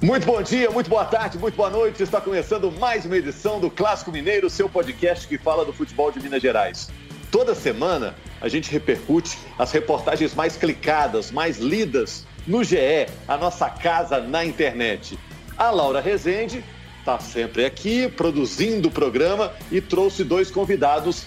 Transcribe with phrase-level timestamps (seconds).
[0.00, 2.00] Muito bom dia, muito boa tarde, muito boa noite.
[2.04, 6.20] Está começando mais uma edição do Clássico Mineiro, seu podcast que fala do futebol de
[6.20, 6.88] Minas Gerais.
[7.32, 13.68] Toda semana a gente repercute as reportagens mais clicadas, mais lidas no GE, a nossa
[13.68, 15.18] casa na internet.
[15.56, 16.64] A Laura Rezende
[17.00, 21.26] está sempre aqui produzindo o programa e trouxe dois convidados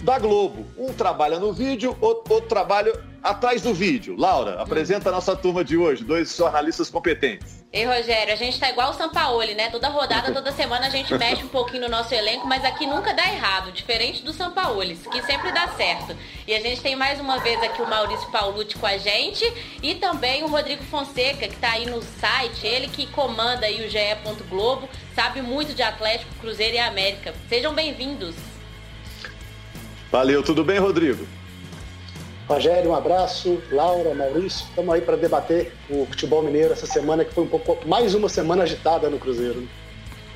[0.00, 0.66] da Globo.
[0.78, 4.14] Um trabalha no vídeo, outro, outro trabalha atrás do vídeo.
[4.16, 7.64] Laura, apresenta a nossa turma de hoje, dois jornalistas competentes.
[7.72, 9.68] Ei, Rogério, a gente tá igual o Sampaoli, né?
[9.68, 13.12] Toda rodada, toda semana a gente mexe um pouquinho no nosso elenco, mas aqui nunca
[13.12, 16.16] dá errado, diferente do Sampaoli, que sempre dá certo.
[16.46, 19.44] E a gente tem mais uma vez aqui o Maurício Paulucci com a gente
[19.82, 23.90] e também o Rodrigo Fonseca, que tá aí no site, ele que comanda aí o
[23.90, 24.06] GE.
[24.48, 27.34] Globo, sabe muito de Atlético, Cruzeiro e América.
[27.48, 28.34] Sejam bem-vindos.
[30.10, 31.26] Valeu, tudo bem, Rodrigo?
[32.48, 33.60] Rogério, um abraço.
[33.72, 37.86] Laura, Maurício, estamos aí para debater o futebol mineiro essa semana, que foi um pouco
[37.88, 39.68] mais uma semana agitada no Cruzeiro.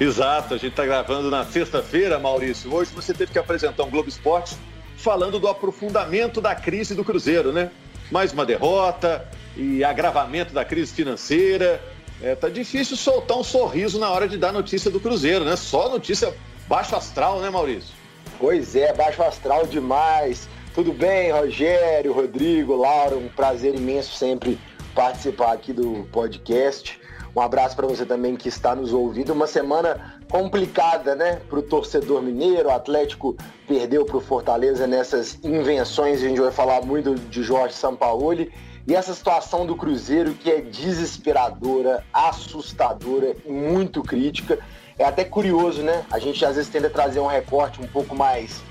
[0.01, 2.73] Exato, a gente está gravando na sexta-feira, Maurício.
[2.73, 4.57] Hoje você teve que apresentar um Globo Esporte
[4.97, 7.71] falando do aprofundamento da crise do Cruzeiro, né?
[8.11, 11.81] Mais uma derrota e agravamento da crise financeira.
[12.23, 15.55] É, tá difícil soltar um sorriso na hora de dar notícia do Cruzeiro, né?
[15.55, 16.35] Só notícia
[16.67, 17.95] baixo astral, né, Maurício?
[18.39, 20.49] Pois é, baixo astral demais.
[20.73, 23.17] Tudo bem, Rogério, Rodrigo, Laura?
[23.17, 24.57] Um prazer imenso sempre
[24.95, 27.01] participar aqui do podcast.
[27.35, 29.33] Um abraço para você também que está nos ouvindo.
[29.33, 32.69] Uma semana complicada, né, para o torcedor mineiro.
[32.69, 36.23] O Atlético perdeu para o Fortaleza nessas invenções.
[36.23, 38.53] A gente vai falar muito de Jorge Sampaoli.
[38.87, 44.57] E essa situação do Cruzeiro que é desesperadora, assustadora e muito crítica.
[44.97, 46.05] É até curioso, né?
[46.13, 48.63] A gente às vezes tende a trazer um recorte um pouco mais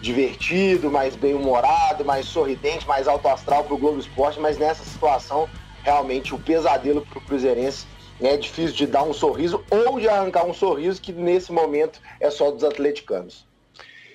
[0.00, 5.48] divertido, mais bem-humorado, mais sorridente, mais alto astral para o Globo Esporte, mas nessa situação,
[5.82, 7.86] realmente, o pesadelo para o Cruzeirense
[8.20, 12.30] é difícil de dar um sorriso ou de arrancar um sorriso, que nesse momento é
[12.30, 13.46] só dos atleticanos.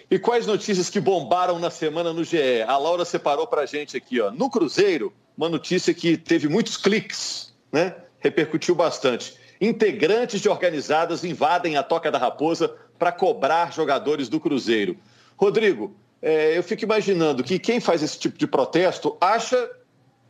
[0.10, 2.64] E quais notícias que bombaram na semana no GE?
[2.68, 4.30] A Laura separou para a gente aqui, ó.
[4.30, 7.96] No Cruzeiro, uma notícia que teve muitos cliques, né?
[8.20, 9.36] Repercutiu bastante.
[9.62, 14.98] Integrantes de organizadas invadem a Toca da Raposa para cobrar jogadores do Cruzeiro.
[15.42, 19.72] Rodrigo, é, eu fico imaginando que quem faz esse tipo de protesto acha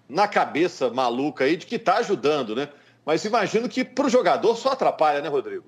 [0.07, 2.69] na cabeça maluca aí de que está ajudando, né?
[3.05, 5.65] Mas imagino que para o jogador só atrapalha, né, Rodrigo?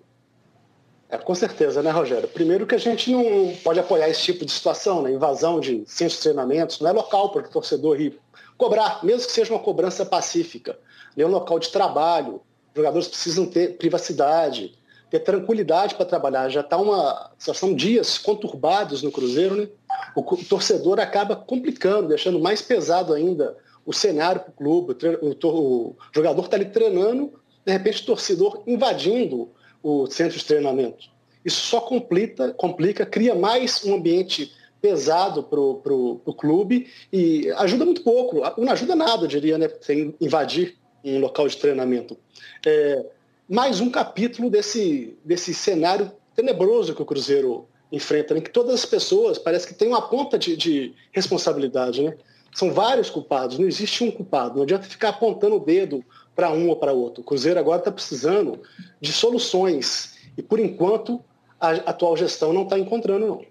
[1.09, 2.29] É, com certeza, né, Rogério?
[2.29, 5.11] Primeiro que a gente não pode apoiar esse tipo de situação, né?
[5.11, 8.17] Invasão de centros de treinamentos, não é local para o torcedor ir
[8.57, 10.79] cobrar, mesmo que seja uma cobrança pacífica.
[11.17, 12.41] É um local de trabalho,
[12.73, 14.73] jogadores precisam ter privacidade,
[15.13, 16.49] ter tranquilidade para trabalhar.
[16.49, 19.67] Já está uma situação dias conturbados no Cruzeiro, né?
[20.15, 24.97] O torcedor acaba complicando, deixando mais pesado ainda o cenário para o clube.
[25.21, 27.31] O jogador está ali treinando,
[27.63, 29.51] de repente o torcedor invadindo
[29.83, 31.09] o centro de treinamento.
[31.45, 38.01] Isso só complica, complica cria mais um ambiente pesado para o clube e ajuda muito
[38.01, 38.41] pouco.
[38.59, 39.69] Não ajuda nada, eu diria, né?
[39.79, 42.17] Sem invadir um local de treinamento.
[42.65, 43.05] É,
[43.53, 48.41] mais um capítulo desse, desse cenário tenebroso que o Cruzeiro enfrenta, em né?
[48.41, 52.17] que todas as pessoas parece que têm uma ponta de, de, responsabilidade, né?
[52.55, 54.55] São vários culpados, não existe um culpado.
[54.55, 56.03] Não adianta ficar apontando o dedo
[56.35, 57.21] para um ou para outro.
[57.21, 58.59] O Cruzeiro agora está precisando
[58.99, 61.23] de soluções e, por enquanto,
[61.59, 63.45] a atual gestão não está encontrando, não.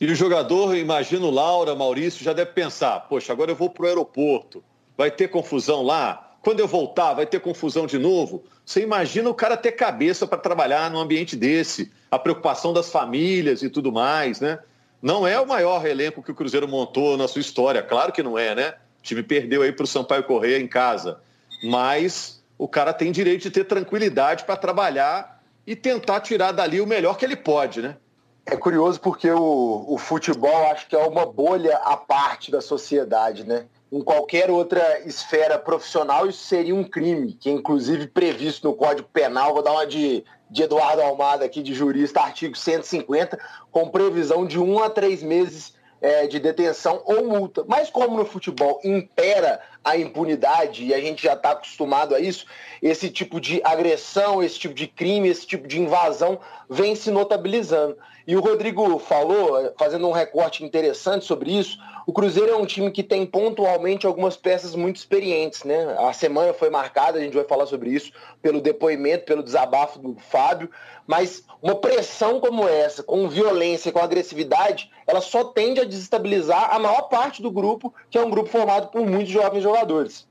[0.00, 3.86] E o jogador, imagino Laura, Maurício, já deve pensar: poxa, agora eu vou para o
[3.86, 4.64] aeroporto,
[4.96, 8.42] vai ter confusão lá, quando eu voltar, vai ter confusão de novo.
[8.66, 13.62] Você imagina o cara ter cabeça para trabalhar num ambiente desse, a preocupação das famílias
[13.62, 14.58] e tudo mais, né?
[15.00, 18.36] Não é o maior elenco que o Cruzeiro montou na sua história, claro que não
[18.36, 18.74] é, né?
[18.98, 21.20] O time perdeu aí para o Sampaio Correia em casa,
[21.62, 26.86] mas o cara tem direito de ter tranquilidade para trabalhar e tentar tirar dali o
[26.86, 27.96] melhor que ele pode, né?
[28.44, 33.44] É curioso porque o, o futebol acho que é uma bolha à parte da sociedade,
[33.44, 33.66] né?
[33.92, 39.06] Em qualquer outra esfera profissional, isso seria um crime, que é inclusive previsto no Código
[39.12, 39.52] Penal.
[39.52, 43.38] Vou dar uma de, de Eduardo Almada aqui, de jurista, artigo 150,
[43.70, 47.64] com previsão de um a três meses é, de detenção ou multa.
[47.68, 52.46] Mas como no futebol impera a impunidade, e a gente já está acostumado a isso,
[52.80, 57.96] esse tipo de agressão, esse tipo de crime, esse tipo de invasão vem se notabilizando.
[58.26, 62.90] E o Rodrigo falou, fazendo um recorte interessante sobre isso, o Cruzeiro é um time
[62.90, 65.96] que tem pontualmente algumas peças muito experientes, né?
[65.98, 70.14] A semana foi marcada, a gente vai falar sobre isso, pelo depoimento, pelo desabafo do
[70.14, 70.70] Fábio,
[71.06, 76.78] mas uma pressão como essa, com violência, com agressividade, ela só tende a desestabilizar a
[76.78, 80.26] maior parte do grupo, que é um grupo formado por muitos jovens jogadores.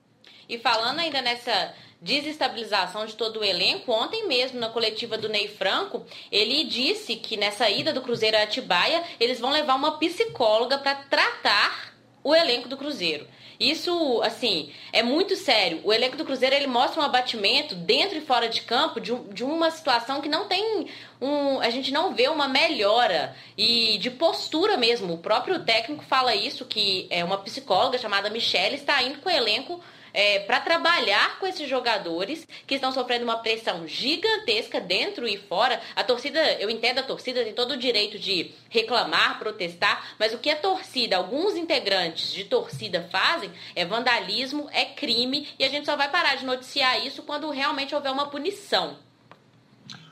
[0.49, 3.91] E falando ainda nessa desestabilização de todo o elenco.
[3.91, 8.41] Ontem mesmo, na coletiva do Ney Franco, ele disse que nessa ida do Cruzeiro a
[8.41, 11.93] Atibaia, eles vão levar uma psicóloga para tratar
[12.23, 13.27] o elenco do Cruzeiro.
[13.59, 15.81] Isso, assim, é muito sério.
[15.83, 19.43] O elenco do Cruzeiro ele mostra um abatimento dentro e fora de campo de, de
[19.43, 20.87] uma situação que não tem
[21.21, 21.59] um.
[21.59, 25.13] A gente não vê uma melhora e de postura mesmo.
[25.13, 29.31] O próprio técnico fala isso, que é uma psicóloga chamada Michelle está indo com o
[29.31, 29.79] elenco
[30.13, 35.79] é, para trabalhar com esses jogadores que estão sofrendo uma pressão gigantesca dentro e fora.
[35.95, 40.37] A torcida, eu entendo a torcida tem todo o direito de reclamar, protestar, mas o
[40.37, 45.85] que a torcida, alguns integrantes de torcida fazem é vandalismo, é crime e a gente
[45.85, 48.97] só vai parar de noticiar isso quando realmente houver uma punição.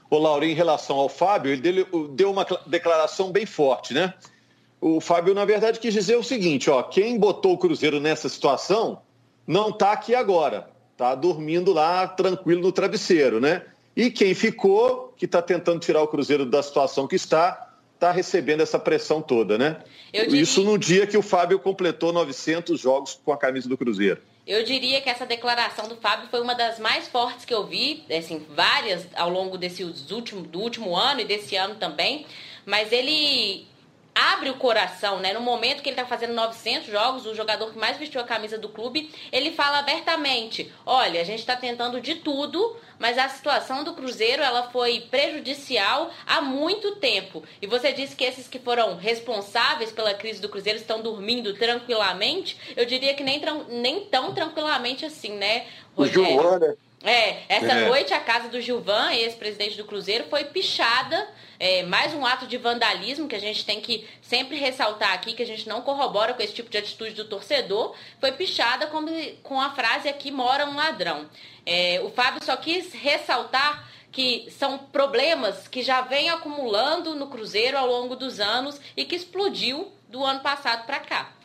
[0.10, 4.13] Ô, Laura, em relação ao Fábio, ele deu uma declaração bem forte, né?
[4.81, 9.01] O Fábio, na verdade, quis dizer o seguinte: ó, quem botou o Cruzeiro nessa situação
[9.50, 13.63] não está aqui agora, está dormindo lá tranquilo no travesseiro, né?
[13.96, 18.62] E quem ficou, que está tentando tirar o Cruzeiro da situação que está, está recebendo
[18.62, 19.81] essa pressão toda, né?
[20.13, 20.40] Diria...
[20.40, 24.22] Isso no dia que o Fábio completou 900 jogos com a camisa do Cruzeiro.
[24.46, 28.04] Eu diria que essa declaração do Fábio foi uma das mais fortes que eu vi,
[28.16, 32.28] assim, várias ao longo desse último, do último ano e desse ano também.
[32.68, 33.66] Mas ele
[34.19, 35.31] abre o coração, né?
[35.31, 38.57] No momento que ele está fazendo 900 jogos, o jogador que mais vestiu a camisa
[38.57, 43.83] do clube, ele fala abertamente: olha, a gente está tentando de tudo, mas a situação
[43.83, 47.44] do Cruzeiro ela foi prejudicial há muito tempo.
[47.62, 52.57] E você disse que esses que foram responsáveis pela crise do Cruzeiro estão dormindo tranquilamente.
[52.75, 55.65] Eu diria que nem, nem tão tranquilamente assim, né,
[55.95, 56.60] Rogério?
[56.60, 56.75] Né?
[57.04, 57.88] É, essa é.
[57.88, 61.28] noite a casa do Gilvan, ex-presidente do Cruzeiro, foi pichada.
[61.57, 65.44] É, mais um ato de vandalismo que a gente tem que sempre ressaltar aqui, que
[65.44, 67.96] a gente não corrobora com esse tipo de atitude do torcedor.
[68.19, 69.06] Foi pichada com,
[69.44, 71.30] com a frase aqui mora um ladrão.
[71.66, 77.78] É, o Fábio só quis ressaltar que são problemas que já vem acumulando no Cruzeiro
[77.78, 81.38] ao longo dos anos e que explodiu do ano passado para cá.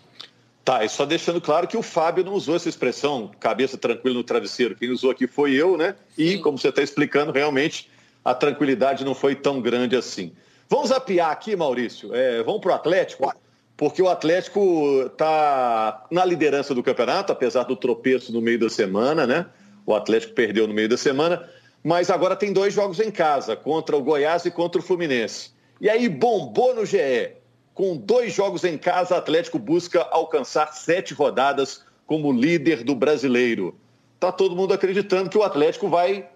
[0.65, 4.25] Tá, e só deixando claro que o Fábio não usou essa expressão, cabeça tranquila no
[4.25, 4.75] travesseiro.
[4.75, 5.95] Quem usou aqui foi eu, né?
[6.17, 6.41] E, Sim.
[6.41, 7.91] como você está explicando, realmente
[8.25, 10.33] a tranquilidade não foi tão grande assim.
[10.67, 12.15] Vamos apiar aqui, Maurício.
[12.15, 13.31] É, vamos para o Atlético,
[13.77, 19.27] porque o Atlético está na liderança do campeonato, apesar do tropeço no meio da semana,
[19.27, 19.47] né?
[19.85, 21.47] O Atlético perdeu no meio da semana,
[21.83, 25.51] mas agora tem dois jogos em casa, contra o Goiás e contra o Fluminense.
[25.79, 27.44] E aí bombou no GE.
[27.75, 33.75] Com dois jogos em casa, Atlético busca alcançar sete rodadas como líder do brasileiro.
[34.15, 36.29] Está todo mundo acreditando que o Atlético vai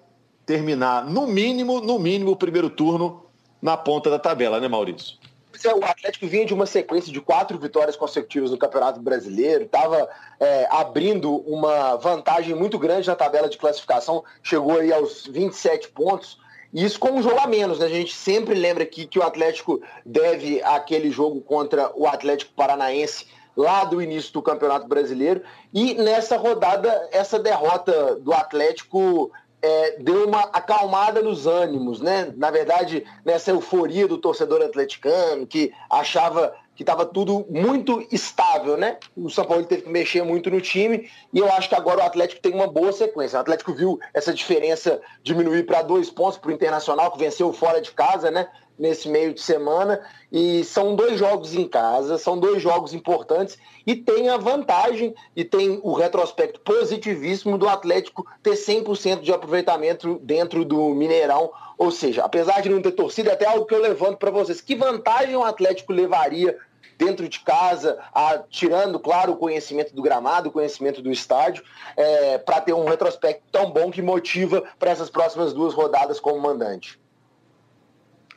[0.45, 3.23] terminar, no mínimo, no mínimo, o primeiro turno
[3.63, 5.17] na ponta da tabela, né, Maurício?
[5.65, 10.09] É, o Atlético vinha de uma sequência de quatro vitórias consecutivas no Campeonato Brasileiro, estava
[10.39, 16.39] é, abrindo uma vantagem muito grande na tabela de classificação, chegou aí aos 27 pontos.
[16.73, 17.87] Isso com um jogo a menos, né?
[17.87, 23.27] A gente sempre lembra aqui que o Atlético deve aquele jogo contra o Atlético Paranaense
[23.57, 25.43] lá do início do Campeonato Brasileiro.
[25.73, 32.33] E nessa rodada, essa derrota do Atlético é, deu uma acalmada nos ânimos, né?
[32.37, 38.99] Na verdade, nessa euforia do torcedor atleticano que achava que estava tudo muito estável, né?
[39.17, 42.05] O São Paulo teve que mexer muito no time e eu acho que agora o
[42.05, 43.37] Atlético tem uma boa sequência.
[43.37, 47.81] O Atlético viu essa diferença diminuir para dois pontos para o Internacional, que venceu fora
[47.81, 48.47] de casa, né?
[48.79, 50.01] nesse meio de semana.
[50.31, 55.45] E são dois jogos em casa, são dois jogos importantes e tem a vantagem e
[55.45, 61.51] tem o retrospecto positivíssimo do Atlético ter 100% de aproveitamento dentro do Mineirão.
[61.77, 64.61] Ou seja, apesar de não ter torcida, é até algo que eu levanto para vocês.
[64.61, 66.57] Que vantagem o Atlético levaria
[66.99, 71.63] dentro de casa, a, tirando, claro, o conhecimento do gramado, o conhecimento do estádio,
[71.97, 76.41] é, para ter um retrospecto tão bom que motiva para essas próximas duas rodadas como
[76.41, 76.99] mandante?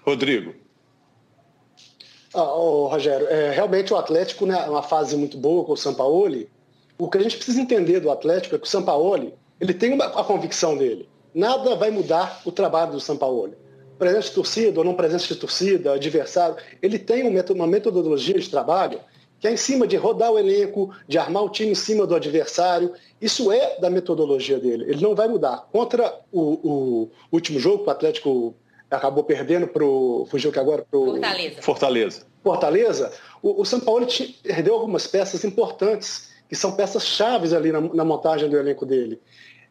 [0.06, 0.54] Rodrigo.
[2.34, 6.50] Ah, oh, Rogério, é, realmente o Atlético, né, uma fase muito boa com o Sampaoli.
[6.98, 10.06] O que a gente precisa entender do Atlético é que o Sampaoli, ele tem uma,
[10.06, 11.10] a convicção dele.
[11.34, 13.58] Nada vai mudar o trabalho do Sampaoli.
[14.02, 19.00] Presença de torcida ou não presença de torcida, adversário, ele tem uma metodologia de trabalho
[19.40, 22.16] que é em cima de rodar o elenco, de armar o time em cima do
[22.16, 22.94] adversário.
[23.22, 24.86] Isso é da metodologia dele.
[24.88, 25.68] Ele não vai mudar.
[25.72, 28.56] Contra o, o último jogo, o Atlético
[28.90, 30.26] acabou perdendo para o.
[30.32, 31.62] Fugiu que agora para Fortaleza.
[31.62, 32.22] Fortaleza.
[32.44, 33.14] Fortaleza.
[33.40, 34.08] O, o São Paulo
[34.42, 39.22] perdeu algumas peças importantes, que são peças chaves ali na, na montagem do elenco dele.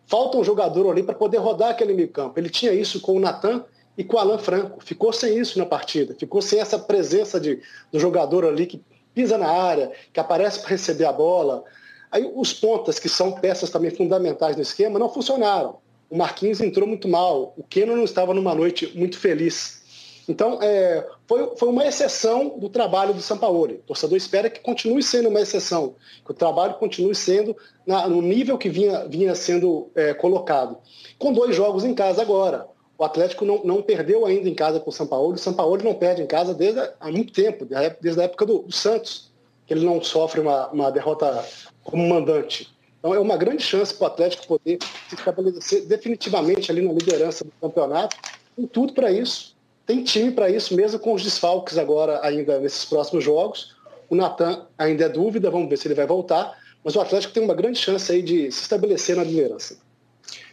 [0.07, 2.39] Falta um jogador ali para poder rodar aquele meio campo.
[2.39, 3.65] Ele tinha isso com o Natan
[4.00, 4.83] e com o Alan Franco.
[4.83, 6.16] Ficou sem isso na partida.
[6.19, 7.61] Ficou sem essa presença de,
[7.92, 8.83] do jogador ali que
[9.14, 11.62] pisa na área, que aparece para receber a bola.
[12.11, 15.80] Aí os pontas, que são peças também fundamentais no esquema, não funcionaram.
[16.09, 19.83] o Marquinhos entrou muito mal, o Keno não estava numa noite muito feliz.
[20.26, 23.75] Então, é, foi, foi uma exceção do trabalho do Sampaoli.
[23.75, 27.54] O torcedor espera que continue sendo uma exceção, que o trabalho continue sendo
[27.87, 30.78] na, no nível que vinha, vinha sendo é, colocado.
[31.19, 32.66] Com dois jogos em casa agora.
[33.00, 35.37] O Atlético não, não perdeu ainda em casa com o Sampaoli.
[35.37, 37.66] O Sampaoli não perde em casa desde há muito tempo,
[38.00, 39.30] desde a época do, do Santos,
[39.66, 41.45] que ele não sofre uma, uma derrota
[41.83, 42.69] como mandante.
[42.99, 44.78] Então é uma grande chance para o Atlético poder
[45.09, 48.16] se estabelecer definitivamente ali na liderança do campeonato.
[48.54, 49.57] Tem tudo para isso
[49.90, 53.75] tem time para isso, mesmo com os desfalques agora ainda nesses próximos jogos.
[54.09, 57.42] O Natan ainda é dúvida, vamos ver se ele vai voltar, mas o Atlético tem
[57.42, 59.78] uma grande chance aí de se estabelecer na liderança.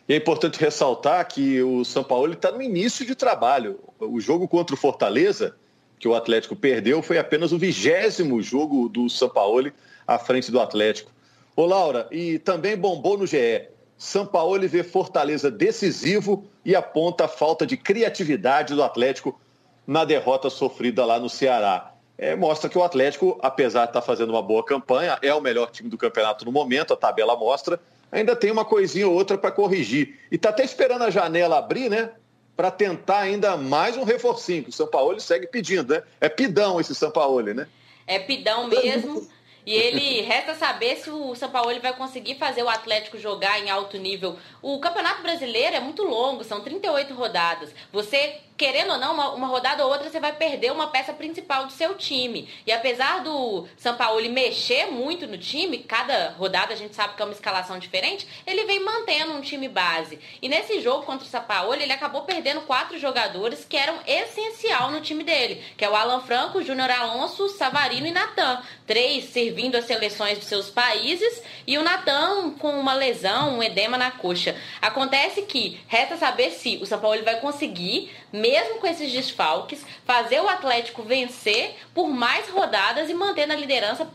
[0.08, 3.80] E é importante ressaltar que o São Paulo está no início de trabalho.
[4.00, 5.56] O jogo contra o Fortaleza,
[6.00, 9.72] que o Atlético perdeu, foi apenas o vigésimo jogo do São Paulo
[10.08, 11.12] à frente do Atlético.
[11.56, 13.68] Ô Laura, e também bombou no GE.
[13.98, 19.38] São Paulo vê Fortaleza decisivo e aponta a falta de criatividade do Atlético
[19.86, 21.94] na derrota sofrida lá no Ceará.
[22.18, 25.70] É, mostra que o Atlético, apesar de estar fazendo uma boa campanha, é o melhor
[25.70, 27.80] time do campeonato no momento, a tabela mostra,
[28.12, 30.20] ainda tem uma coisinha ou outra para corrigir.
[30.32, 32.12] E está até esperando a janela abrir, né?
[32.56, 36.04] Para tentar ainda mais um reforcinho, que o São Paulo segue pedindo, né?
[36.20, 37.68] É pidão esse São Paulo, né?
[38.08, 39.28] É pidão mesmo.
[39.68, 43.70] E ele resta saber se o São Paulo vai conseguir fazer o Atlético jogar em
[43.70, 44.40] alto nível.
[44.62, 47.76] O Campeonato Brasileiro é muito longo, são 38 rodadas.
[47.92, 51.68] Você querendo ou não, uma, uma, rodada ou outra você vai perder uma peça principal
[51.68, 52.50] do seu time.
[52.66, 57.22] E apesar do São Paulo mexer muito no time, cada rodada a gente sabe que
[57.22, 60.20] é uma escalação diferente, ele vem mantendo um time base.
[60.42, 64.90] E nesse jogo contra o São Paulo, ele acabou perdendo quatro jogadores que eram essencial
[64.90, 68.64] no time dele, que é o Alan Franco, Júnior Alonso, Savarino e Natan.
[68.88, 69.26] Três
[69.58, 74.12] servindo as seleções dos seus países e o Natan com uma lesão, um edema na
[74.12, 74.56] coxa.
[74.80, 80.40] Acontece que resta saber se o São Paulo vai conseguir mesmo com esses desfalques, fazer
[80.42, 84.08] o Atlético vencer por mais rodadas e manter na liderança,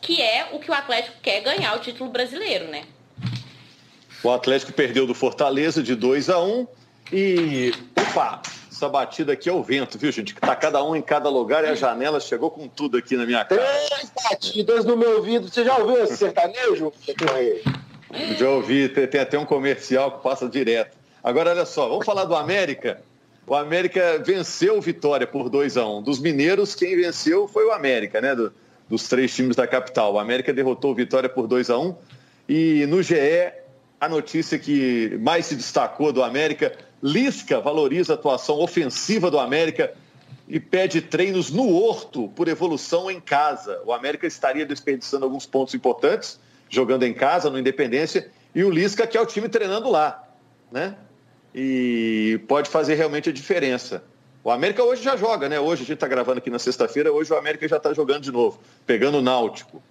[0.00, 2.84] que é o que o Atlético quer ganhar o título brasileiro, né?
[4.22, 6.66] O Atlético perdeu do Fortaleza de 2 a 1
[7.12, 8.40] e opa,
[8.76, 10.34] essa batida aqui é o vento, viu, gente?
[10.34, 13.24] Que tá cada um em cada lugar e a janela chegou com tudo aqui na
[13.24, 13.62] minha cara.
[13.62, 15.48] Três batidas no meu ouvido.
[15.48, 16.92] Você já ouviu esse sertanejo?
[18.38, 20.94] já ouvi, tem, tem até um comercial que passa direto.
[21.24, 23.00] Agora, olha só, vamos falar do América.
[23.46, 26.02] O América venceu o Vitória por 2 a 1 um.
[26.02, 28.34] Dos mineiros, quem venceu foi o América, né?
[28.34, 28.52] Do,
[28.88, 30.12] dos três times da capital.
[30.14, 31.94] O América derrotou o Vitória por 2 a 1 um.
[32.46, 33.16] E no GE,
[33.98, 36.72] a notícia que mais se destacou do América,
[37.02, 39.92] Lisca valoriza a atuação ofensiva do América
[40.48, 43.80] e pede treinos no Horto por evolução em casa.
[43.84, 46.38] O América estaria desperdiçando alguns pontos importantes,
[46.68, 50.22] jogando em casa, no Independência, e o Lisca, que é o time treinando lá.
[50.70, 50.96] Né?
[51.56, 54.04] e pode fazer realmente a diferença.
[54.44, 55.58] O América hoje já joga, né?
[55.58, 58.30] Hoje a gente está gravando aqui na sexta-feira, hoje o América já está jogando de
[58.30, 59.82] novo, pegando o Náutico.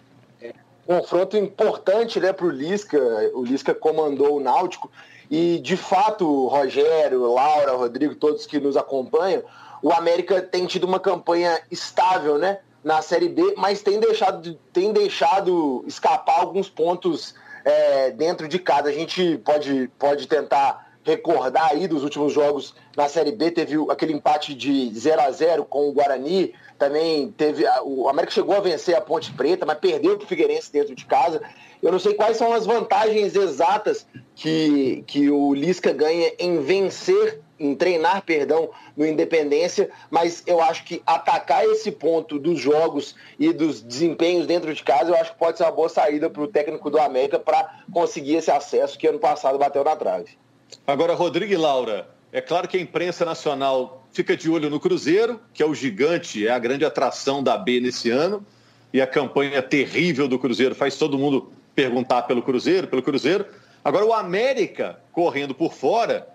[0.85, 2.99] Confronto importante né, para o Lisca.
[3.33, 4.91] O Lisca comandou o Náutico.
[5.29, 9.43] E, de fato, Rogério, Laura, Rodrigo, todos que nos acompanham,
[9.81, 14.93] o América tem tido uma campanha estável né, na Série B, mas tem deixado, tem
[14.93, 18.89] deixado escapar alguns pontos é, dentro de casa.
[18.89, 24.11] A gente pode, pode tentar recordar aí dos últimos jogos na Série B, teve aquele
[24.11, 27.63] empate de 0 a 0 com o Guarani, também teve.
[27.83, 31.05] O América chegou a vencer a Ponte Preta, mas perdeu para o Figueirense dentro de
[31.05, 31.41] casa.
[31.81, 37.39] Eu não sei quais são as vantagens exatas que, que o Lisca ganha em vencer,
[37.59, 43.53] em treinar, perdão, no Independência, mas eu acho que atacar esse ponto dos jogos e
[43.53, 46.47] dos desempenhos dentro de casa, eu acho que pode ser uma boa saída para o
[46.47, 50.37] técnico do América para conseguir esse acesso que ano passado bateu na trave.
[50.85, 55.39] Agora, Rodrigo e Laura, é claro que a imprensa nacional fica de olho no Cruzeiro,
[55.53, 58.45] que é o gigante, é a grande atração da B nesse ano,
[58.93, 63.45] e a campanha terrível do Cruzeiro faz todo mundo perguntar pelo Cruzeiro, pelo Cruzeiro.
[63.83, 66.27] Agora, o América, correndo por fora,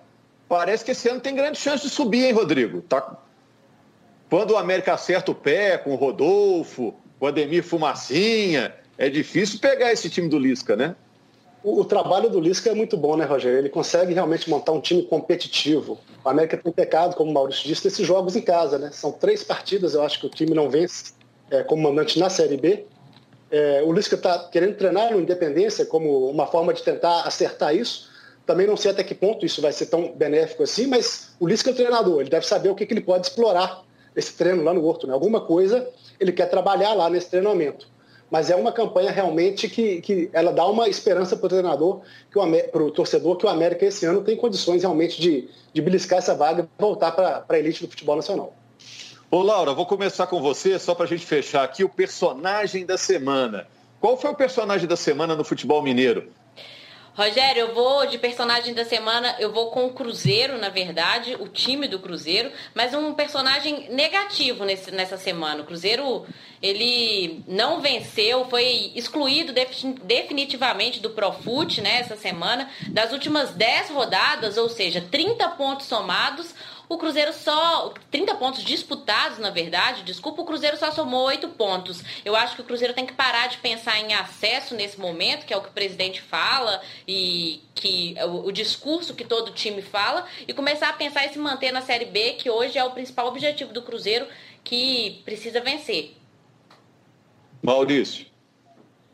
[0.49, 2.83] parece que esse ano tem grande chance de subir, hein, Rodrigo?
[2.83, 3.17] Tá...
[4.29, 9.91] Quando o América acerta o pé com o Rodolfo, o Ademir Fumacinha, é difícil pegar
[9.91, 10.95] esse time do Lisca, né?
[11.63, 13.59] O, o, trabalho do Lisca é muito bom, né, Rogério?
[13.59, 15.99] Ele consegue realmente montar um time competitivo.
[16.25, 18.91] O América tem pecado, como o Maurício disse, nesses jogos em casa, né?
[18.93, 21.13] São três partidas, eu acho que o time não vence
[21.51, 22.87] é, como mandante na Série B.
[23.51, 28.09] É, o Lisca está querendo treinar no Independência como uma forma de tentar acertar isso.
[28.47, 31.71] Também não sei até que ponto isso vai ser tão benéfico assim, mas o Lisca
[31.71, 33.83] é o treinador, ele deve saber o que, que ele pode explorar
[34.17, 35.07] esse treino lá no Horto.
[35.07, 35.13] Né?
[35.13, 35.89] Alguma coisa
[36.19, 37.87] ele quer trabalhar lá nesse treinamento.
[38.31, 42.01] Mas é uma campanha realmente que, que ela dá uma esperança para o treinador,
[42.71, 46.35] para o torcedor, que o América esse ano tem condições realmente de, de beliscar essa
[46.35, 48.55] vaga e voltar para a elite do futebol nacional.
[49.31, 52.97] Ô Laura, vou começar com você, só para a gente fechar aqui, o personagem da
[52.97, 53.67] semana.
[54.01, 56.29] Qual foi o personagem da semana no futebol mineiro?
[57.15, 61.49] Rogério, eu vou de personagem da semana, eu vou com o Cruzeiro, na verdade, o
[61.49, 65.63] time do Cruzeiro, mas um personagem negativo nesse, nessa semana.
[65.63, 66.25] O Cruzeiro,
[66.63, 69.53] ele não venceu, foi excluído
[70.05, 72.71] definitivamente do Profut, né, essa semana.
[72.89, 76.55] Das últimas 10 rodadas, ou seja, 30 pontos somados,
[76.91, 77.95] o Cruzeiro só.
[78.11, 82.03] 30 pontos disputados, na verdade, desculpa, o Cruzeiro só somou 8 pontos.
[82.25, 85.55] Eu acho que o Cruzeiro tem que parar de pensar em acesso nesse momento, que
[85.55, 90.27] é o que o presidente fala e que o, o discurso que todo time fala,
[90.49, 93.29] e começar a pensar em se manter na Série B, que hoje é o principal
[93.29, 94.27] objetivo do Cruzeiro,
[94.65, 96.17] que precisa vencer.
[97.63, 98.27] Maurício.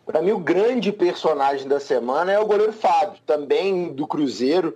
[0.06, 4.75] Para mim, o grande personagem da semana é o goleiro Fábio, também do Cruzeiro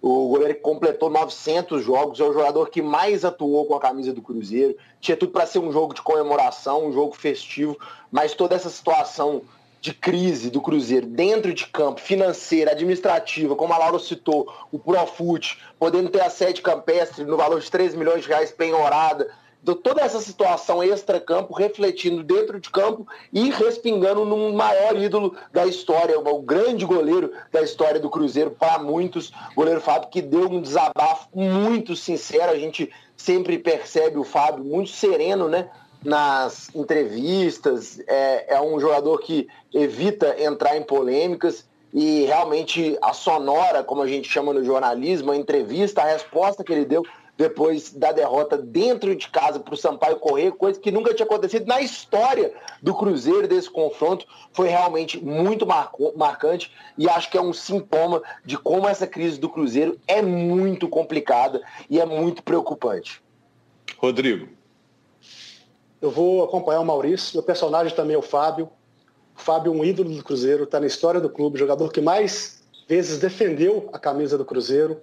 [0.00, 4.12] o goleiro que completou 900 jogos, é o jogador que mais atuou com a camisa
[4.12, 4.76] do Cruzeiro.
[5.00, 7.76] Tinha tudo para ser um jogo de comemoração, um jogo festivo,
[8.10, 9.42] mas toda essa situação
[9.80, 15.58] de crise do Cruzeiro dentro de campo, financeira, administrativa, como a Laura citou, o Profut,
[15.78, 19.30] podendo ter a sede campestre no valor de 3 milhões de reais penhorada,
[19.74, 26.18] toda essa situação extra-campo refletindo dentro de campo e respingando num maior ídolo da história,
[26.18, 31.28] o grande goleiro da história do Cruzeiro para muitos, goleiro Fábio, que deu um desabafo
[31.34, 32.52] muito sincero.
[32.52, 35.68] A gente sempre percebe o Fábio muito sereno, né?
[36.04, 43.82] Nas entrevistas, é, é um jogador que evita entrar em polêmicas e realmente a sonora,
[43.82, 47.02] como a gente chama no jornalismo, a entrevista, a resposta que ele deu
[47.38, 51.66] depois da derrota dentro de casa para o Sampaio correr, coisa que nunca tinha acontecido
[51.66, 52.52] na história
[52.82, 54.26] do Cruzeiro desse confronto.
[54.52, 55.64] Foi realmente muito
[56.16, 60.88] marcante e acho que é um sintoma de como essa crise do Cruzeiro é muito
[60.88, 63.22] complicada e é muito preocupante.
[63.96, 64.48] Rodrigo.
[66.02, 68.68] Eu vou acompanhar o Maurício, meu personagem também é o Fábio.
[69.36, 72.64] O Fábio é um ídolo do Cruzeiro, está na história do clube, jogador que mais
[72.88, 75.00] vezes defendeu a camisa do Cruzeiro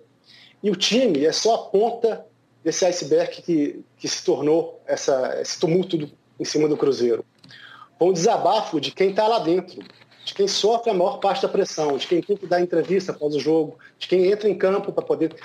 [0.66, 2.26] e o time é só a ponta
[2.66, 7.24] desse iceberg que, que se tornou essa, esse tumulto do, em cima do Cruzeiro.
[8.00, 9.84] Foi um desabafo de quem está lá dentro,
[10.26, 13.36] de quem sofre a maior parte da pressão, de quem tem que dar entrevista após
[13.36, 15.36] o jogo, de quem entra em campo para poder,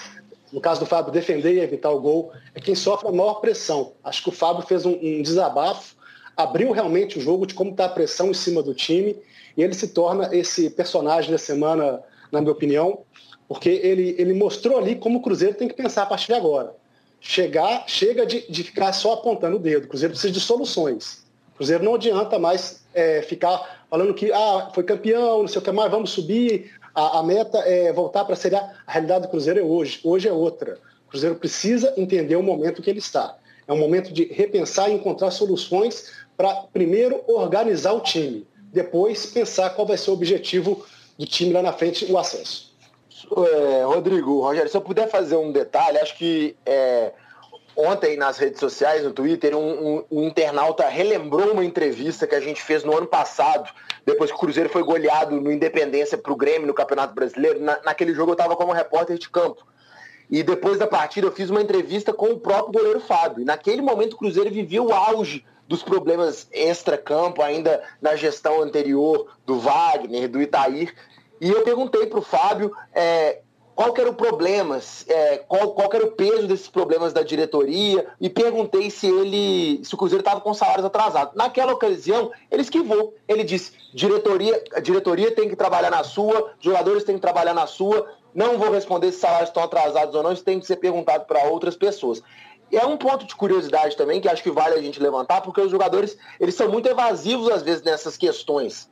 [0.51, 3.93] no caso do Fábio, defender e evitar o gol, é quem sofre a maior pressão.
[4.03, 5.95] Acho que o Fábio fez um, um desabafo,
[6.35, 9.15] abriu realmente o jogo de como está a pressão em cima do time,
[9.59, 12.03] e ele se torna esse personagem da semana,
[12.33, 13.01] na minha opinião,
[13.47, 16.80] porque ele, ele mostrou ali como o Cruzeiro tem que pensar a partir de agora.
[17.21, 19.85] Chegar, chega de, de ficar só apontando o dedo.
[19.85, 21.25] O Cruzeiro precisa de soluções.
[21.53, 25.65] O Cruzeiro não adianta mais é, ficar falando que ah, foi campeão, não sei o
[25.65, 26.73] que mais, vamos subir.
[26.95, 28.73] A, a meta é voltar para Série A.
[28.87, 30.01] A realidade do Cruzeiro é hoje.
[30.03, 30.79] Hoje é outra.
[31.07, 33.37] O Cruzeiro precisa entender o momento que ele está.
[33.69, 38.47] É um momento de repensar e encontrar soluções para, primeiro, organizar o time.
[38.73, 40.85] Depois, pensar qual vai ser o objetivo
[41.19, 42.70] do time lá na frente, o acesso
[43.27, 47.13] é, Rodrigo, Rogério, se eu puder fazer um detalhe, acho que é,
[47.77, 52.41] ontem nas redes sociais, no Twitter, um, um, um, internauta relembrou uma entrevista que a
[52.41, 53.71] gente fez no ano passado,
[54.05, 57.61] depois que o Cruzeiro foi goleado no Independência para o Grêmio no Campeonato Brasileiro.
[57.61, 59.67] Na, naquele jogo eu estava como repórter de campo.
[60.31, 63.43] E depois da partida eu fiz uma entrevista com o próprio goleiro Fábio.
[63.43, 69.29] E naquele momento o Cruzeiro vivia o auge dos problemas extra-campo, ainda na gestão anterior
[69.47, 70.93] do Wagner, do Itair.
[71.41, 73.41] E eu perguntei para o Fábio é,
[73.81, 78.29] qual era o problema, é, qual, qual era o peso desses problemas da diretoria, e
[78.29, 81.35] perguntei se ele, se o Cruzeiro estava com salários atrasados.
[81.35, 83.15] Naquela ocasião, ele esquivou.
[83.27, 87.67] Ele disse: diretoria, a diretoria tem que trabalhar na sua, jogadores têm que trabalhar na
[87.67, 88.07] sua.
[88.35, 91.45] Não vou responder se salários estão atrasados ou não, isso tem que ser perguntado para
[91.45, 92.23] outras pessoas.
[92.71, 95.71] É um ponto de curiosidade também que acho que vale a gente levantar, porque os
[95.71, 98.91] jogadores eles são muito evasivos às vezes nessas questões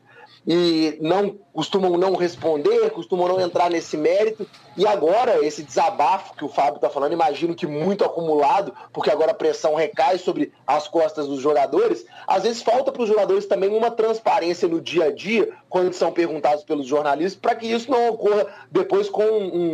[0.50, 4.48] e não costumam não responder, costumam não entrar nesse mérito.
[4.78, 9.32] E agora, esse desabafo que o Fábio está falando, imagino que muito acumulado, porque agora
[9.32, 12.06] a pressão recai sobre as costas dos jogadores.
[12.26, 16.10] Às vezes falta para os jogadores também uma transparência no dia a dia, quando são
[16.12, 19.22] perguntados pelos jornalistas, para que isso não ocorra depois com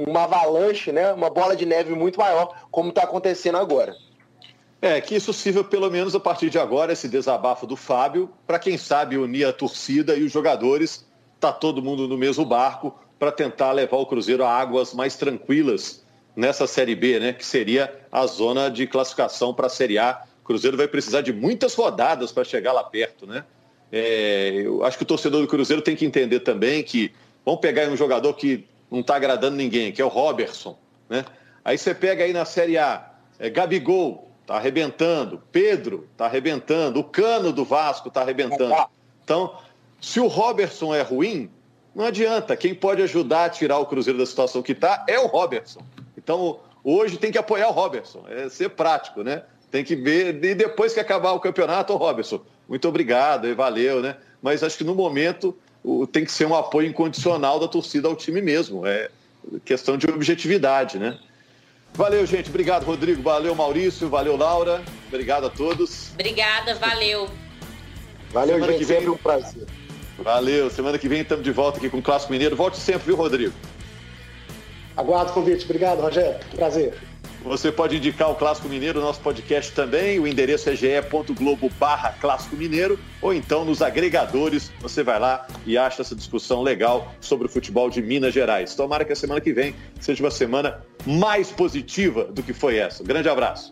[0.08, 3.94] uma avalanche, né, uma bola de neve muito maior, como está acontecendo agora.
[4.84, 8.58] É, que isso sirva pelo menos a partir de agora, esse desabafo do Fábio, para
[8.58, 11.06] quem sabe unir a torcida e os jogadores,
[11.40, 16.04] tá todo mundo no mesmo barco para tentar levar o Cruzeiro a águas mais tranquilas
[16.36, 17.32] nessa Série B, né?
[17.32, 20.22] Que seria a zona de classificação para a Série A.
[20.42, 23.42] O Cruzeiro vai precisar de muitas rodadas para chegar lá perto, né?
[23.90, 27.10] É, eu acho que o torcedor do Cruzeiro tem que entender também que
[27.42, 30.78] vamos pegar um jogador que não está agradando ninguém, que é o Robertson.
[31.08, 31.24] Né?
[31.64, 37.04] Aí você pega aí na Série A, é, Gabigol, tá arrebentando, Pedro tá arrebentando, o
[37.04, 38.74] Cano do Vasco tá arrebentando.
[39.24, 39.56] Então,
[40.00, 41.50] se o Robertson é ruim,
[41.94, 42.56] não adianta.
[42.56, 45.80] Quem pode ajudar a tirar o Cruzeiro da situação que está é o Robertson.
[46.18, 49.42] Então, hoje tem que apoiar o Robertson, é ser prático, né?
[49.70, 54.00] Tem que ver, e depois que acabar o campeonato, o Robertson, muito obrigado e valeu,
[54.00, 54.16] né?
[54.42, 55.56] Mas acho que no momento
[56.12, 58.86] tem que ser um apoio incondicional da torcida ao time mesmo.
[58.86, 59.10] É
[59.64, 61.18] questão de objetividade, né?
[61.94, 62.50] Valeu, gente.
[62.50, 63.22] Obrigado, Rodrigo.
[63.22, 64.08] Valeu, Maurício.
[64.08, 64.82] Valeu, Laura.
[65.08, 66.10] Obrigado a todos.
[66.12, 67.28] Obrigada, valeu.
[68.32, 68.78] Valeu, Semana gente.
[68.80, 68.96] Que vem...
[68.98, 69.66] Sempre um prazer.
[70.18, 70.70] Valeu.
[70.70, 72.56] Semana que vem estamos de volta aqui com o Clássico Mineiro.
[72.56, 73.54] Volte sempre, viu, Rodrigo?
[74.96, 75.64] Aguardo o convite.
[75.64, 76.38] Obrigado, Rogério.
[76.54, 76.94] Prazer.
[77.44, 80.18] Você pode indicar o Clássico Mineiro, nosso podcast também.
[80.18, 84.72] O endereço é ge.globo barra Clássico Mineiro ou então nos agregadores.
[84.80, 88.74] Você vai lá e acha essa discussão legal sobre o futebol de Minas Gerais.
[88.74, 93.02] Tomara que a semana que vem seja uma semana mais positiva do que foi essa.
[93.02, 93.70] Um grande abraço.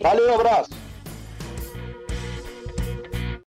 [0.00, 0.70] Valeu, abraço.